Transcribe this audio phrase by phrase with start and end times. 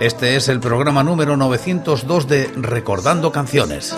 [0.00, 3.94] Este es el programa número 902 de Recordando Canciones.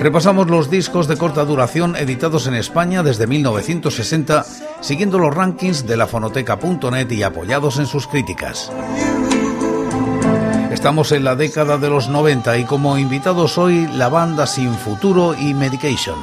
[0.00, 4.44] Repasamos los discos de corta duración editados en España desde 1960,
[4.80, 8.72] siguiendo los rankings de la fonoteca.net y apoyados en sus críticas.
[10.72, 15.36] Estamos en la década de los 90 y como invitados hoy la banda Sin Futuro
[15.38, 16.18] y Medication.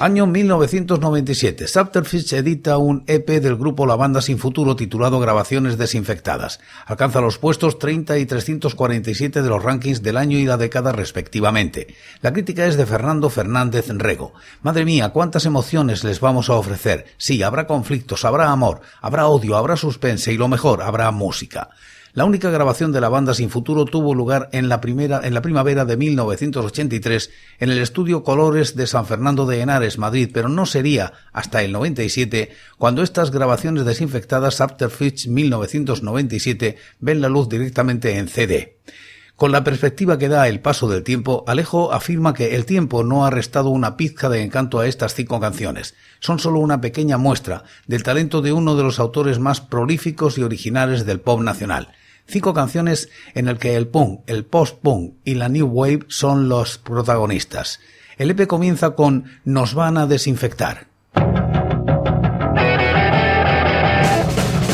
[0.00, 1.66] Año 1997.
[1.66, 6.60] Subterfuge edita un EP del grupo La Banda Sin Futuro titulado Grabaciones Desinfectadas.
[6.86, 11.96] Alcanza los puestos 30 y 347 de los rankings del año y la década respectivamente.
[12.22, 14.34] La crítica es de Fernando Fernández Rego.
[14.62, 17.06] Madre mía, cuántas emociones les vamos a ofrecer.
[17.16, 21.70] Sí, habrá conflictos, habrá amor, habrá odio, habrá suspense y lo mejor, habrá música.
[22.18, 25.40] La única grabación de la banda Sin Futuro tuvo lugar en la, primera, en la
[25.40, 27.30] primavera de 1983
[27.60, 31.70] en el estudio Colores de San Fernando de Henares, Madrid, pero no sería hasta el
[31.70, 38.78] 97 cuando estas grabaciones desinfectadas After Fitch 1997 ven la luz directamente en CD.
[39.36, 43.26] Con la perspectiva que da el paso del tiempo, Alejo afirma que el tiempo no
[43.26, 45.94] ha restado una pizca de encanto a estas cinco canciones.
[46.18, 50.42] Son solo una pequeña muestra del talento de uno de los autores más prolíficos y
[50.42, 51.92] originales del pop nacional.
[52.30, 56.76] Cinco canciones en el que el punk, el post-punk y la new wave son los
[56.76, 57.80] protagonistas.
[58.18, 60.88] El EP comienza con Nos van a desinfectar.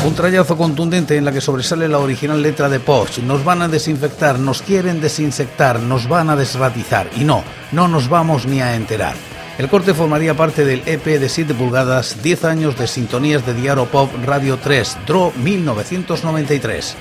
[0.05, 3.19] Un trayazo contundente en la que sobresale la original letra de Post.
[3.19, 7.09] Nos van a desinfectar, nos quieren desinsectar, nos van a desratizar.
[7.15, 7.41] Y no,
[7.71, 9.15] no nos vamos ni a enterar.
[9.57, 13.85] El corte formaría parte del EP de 7 pulgadas, 10 años de sintonías de Diario
[13.85, 16.97] Pop Radio 3, DRO 1993.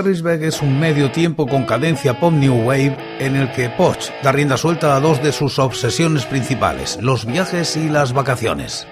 [0.00, 4.32] Harrisburg es un medio tiempo con cadencia pop new wave en el que Poch da
[4.32, 8.86] rienda suelta a dos de sus obsesiones principales, los viajes y las vacaciones.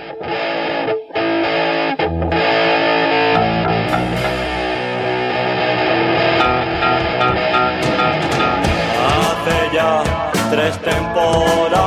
[9.06, 10.02] Hace ya
[10.50, 11.77] tres temporadas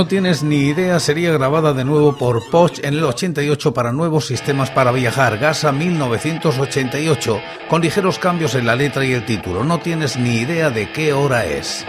[0.00, 4.24] No tienes ni idea sería grabada de nuevo por Poch en el 88 para nuevos
[4.24, 7.38] sistemas para viajar, Gasa 1988,
[7.68, 9.62] con ligeros cambios en la letra y el título.
[9.62, 11.84] No tienes ni idea de qué hora es.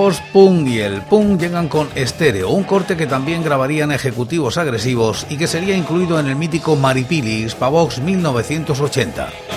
[0.00, 5.36] Post-punk y el punk llegan con estéreo, un corte que también grabarían ejecutivos agresivos y
[5.36, 9.49] que sería incluido en el mítico Maripilis Pavox 1980.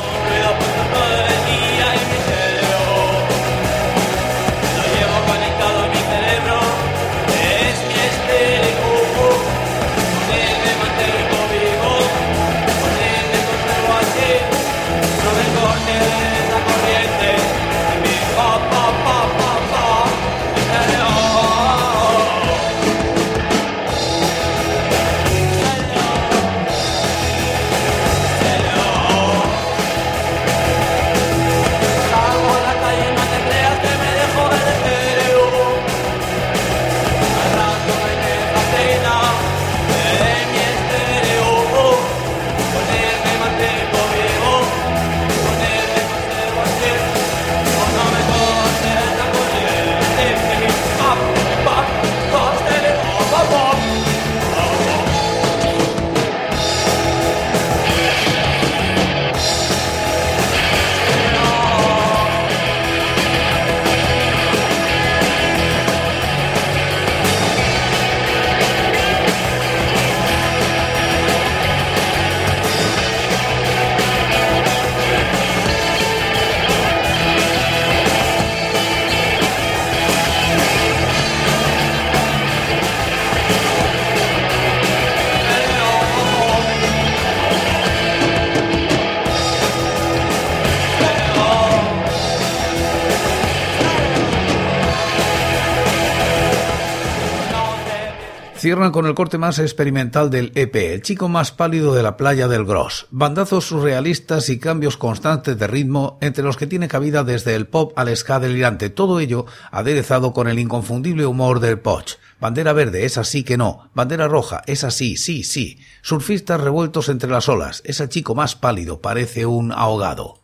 [98.64, 102.48] Cierran con el corte más experimental del EP, el chico más pálido de la playa
[102.48, 103.08] del Gros.
[103.12, 107.92] Bandazos surrealistas y cambios constantes de ritmo entre los que tiene cabida desde el pop
[107.98, 108.90] al ska delirante.
[108.90, 112.14] Todo ello aderezado con el inconfundible humor del Poch.
[112.40, 113.90] Bandera verde, es así que no.
[113.94, 115.80] Bandera roja, es así, sí, sí.
[116.02, 117.82] Surfistas revueltos entre las olas.
[117.84, 120.40] Ese chico más pálido parece un ahogado.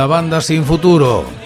[0.00, 1.39] La banda sin futuro.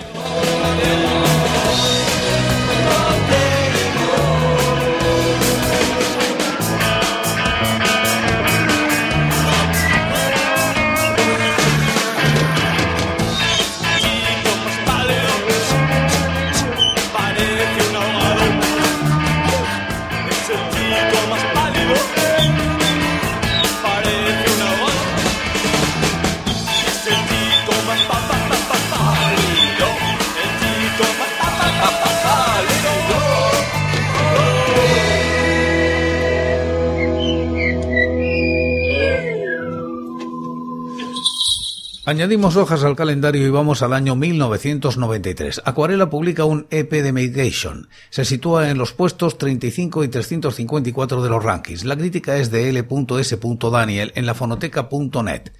[42.14, 45.62] Añadimos hojas al calendario y vamos al año 1993.
[45.64, 47.88] Acuarela publica un EP de Migration.
[48.08, 51.84] Se sitúa en los puestos 35 y 354 de los rankings.
[51.84, 53.38] La crítica es de L.S.
[53.72, 55.50] Daniel en lafonoteca.net.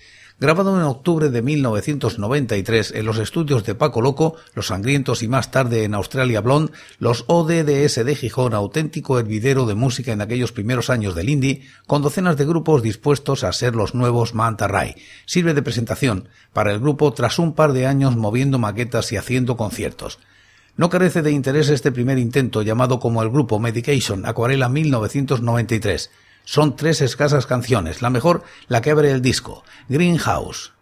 [0.41, 5.53] Grabado en octubre de 1993 en los estudios de Paco Loco, Los Sangrientos y más
[5.53, 10.91] tarde en Australia Blonde, los ODDS de Gijón, auténtico hervidero de música en aquellos primeros
[10.91, 14.97] años del indie, con docenas de grupos dispuestos a ser los nuevos Manta Ray.
[15.25, 19.57] Sirve de presentación para el grupo tras un par de años moviendo maquetas y haciendo
[19.57, 20.19] conciertos.
[20.77, 26.11] No carece de interés este primer intento llamado como el grupo Medication Acuarela 1993
[26.45, 30.73] son tres escasas canciones, la mejor la que abre el disco, Greenhouse.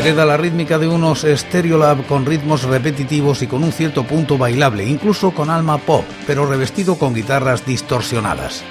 [0.00, 4.86] Hereda la rítmica de unos Stereolab con ritmos repetitivos y con un cierto punto bailable,
[4.86, 8.64] incluso con alma pop, pero revestido con guitarras distorsionadas.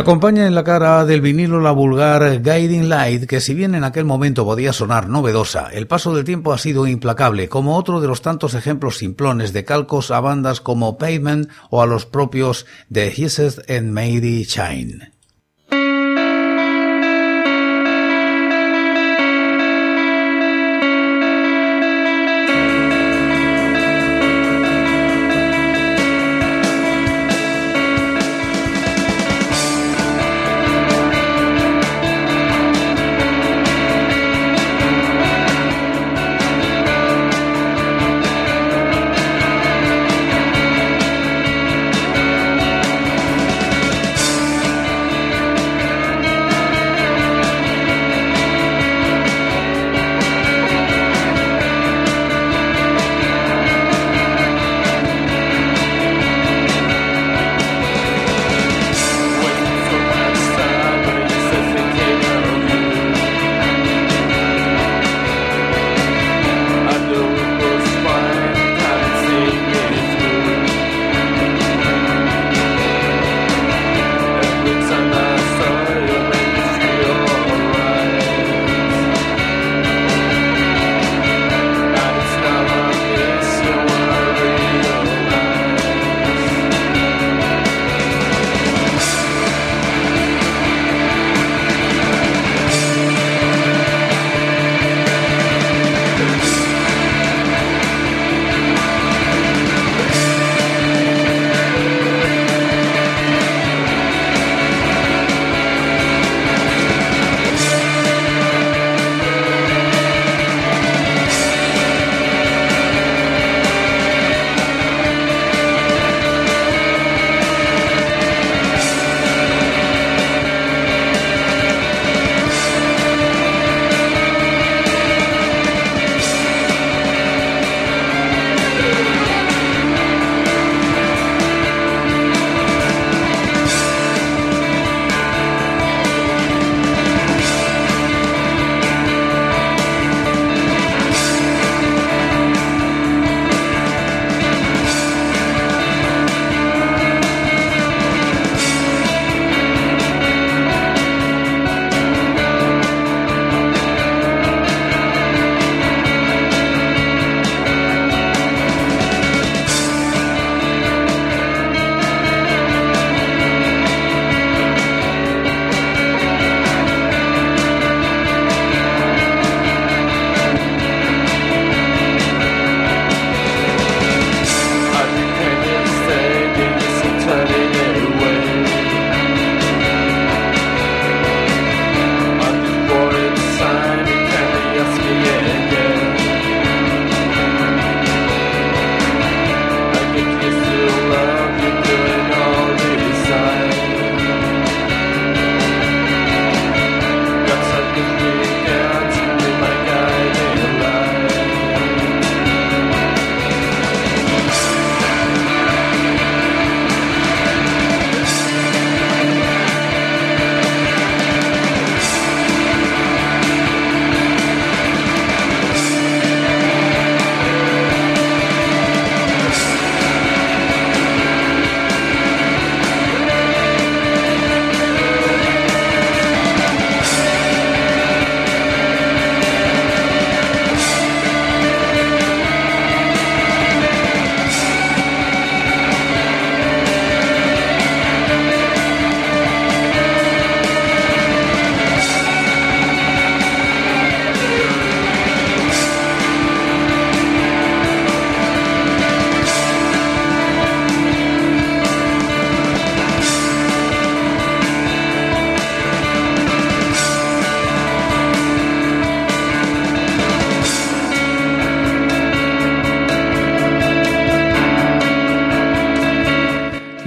[0.00, 4.06] Acompaña en la cara del vinilo la vulgar Guiding Light, que si bien en aquel
[4.06, 8.22] momento podía sonar novedosa, el paso del tiempo ha sido implacable, como otro de los
[8.22, 13.60] tantos ejemplos simplones de calcos a bandas como Pavement o a los propios The Hisses
[13.68, 15.19] and Made Shine.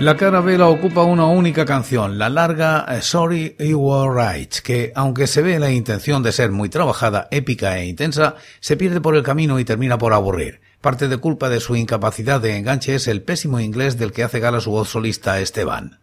[0.04, 4.56] La cara B la ocupa una única canción, la larga eh, Sorry You Were Right,
[4.56, 9.00] que, aunque se ve la intención de ser muy trabajada, épica e intensa, se pierde
[9.00, 10.60] por el camino y termina por aburrir.
[10.82, 14.42] Parte de culpa de su incapacidad de enganche es el pésimo inglés del que hace
[14.42, 16.03] gala su voz solista Esteban.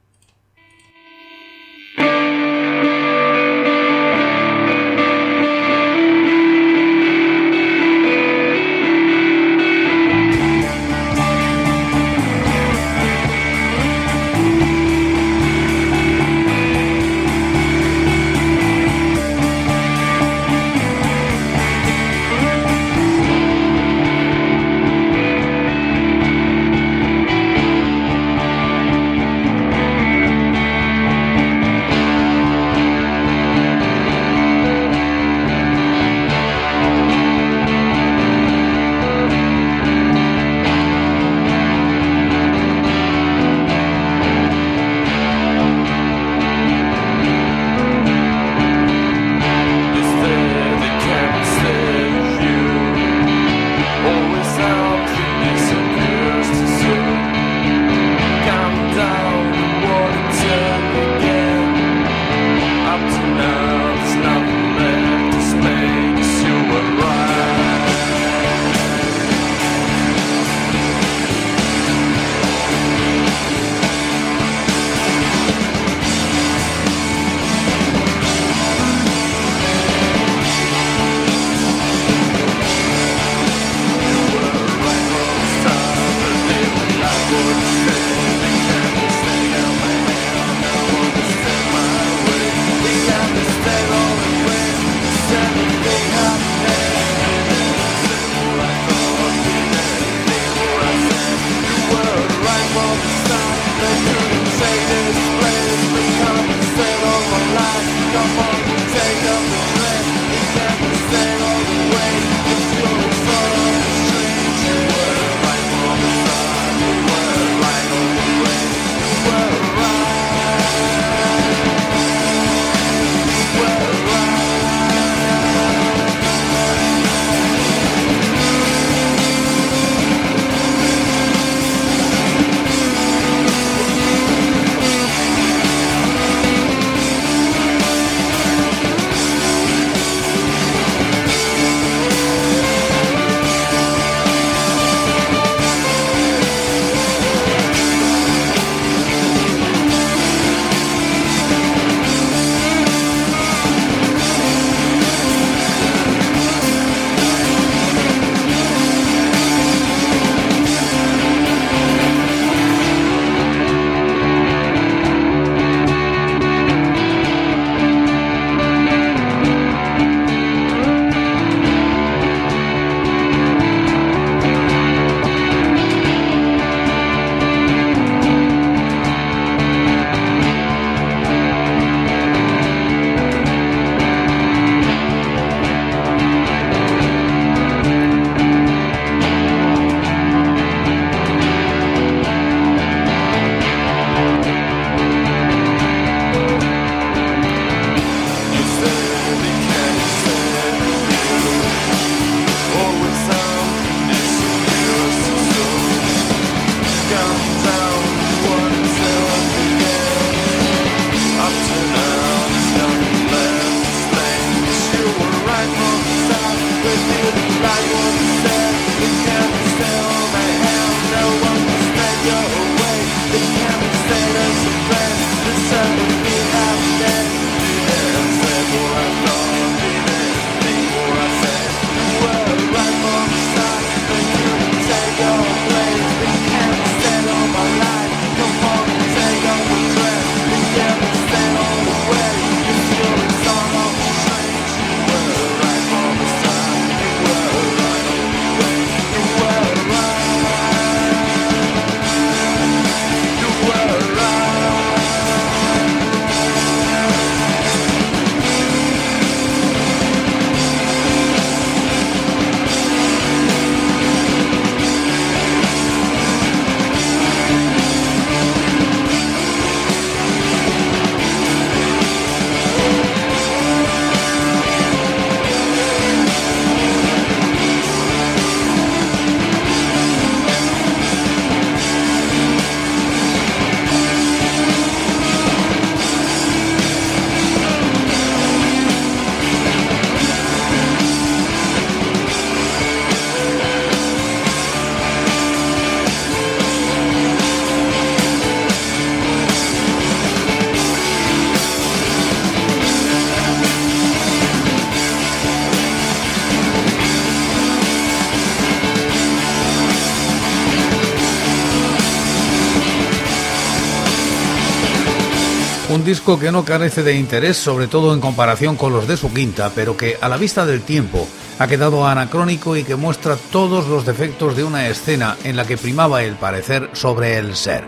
[315.90, 319.34] Un disco que no carece de interés, sobre todo en comparación con los de su
[319.34, 321.26] quinta, pero que a la vista del tiempo
[321.58, 325.76] ha quedado anacrónico y que muestra todos los defectos de una escena en la que
[325.76, 327.82] primaba el parecer sobre el ser.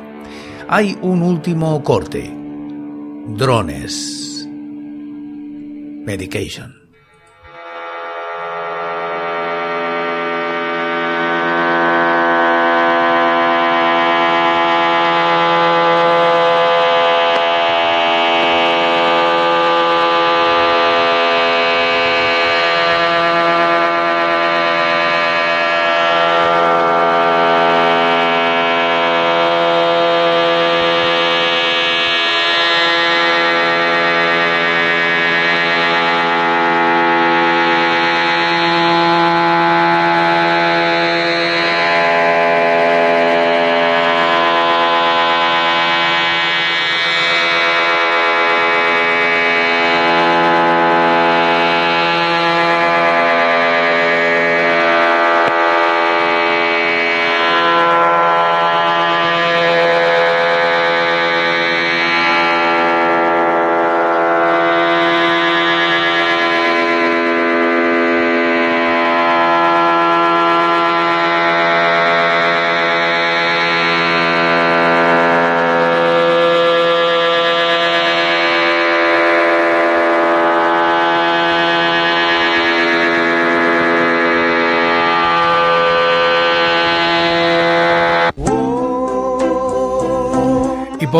[0.68, 2.28] Hay un último corte.
[3.36, 4.48] Drones.
[6.04, 6.81] Medication.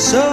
[0.00, 0.29] So